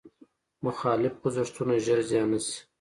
[0.65, 2.57] مخالف خوځښتونه ژر زیان نه شي.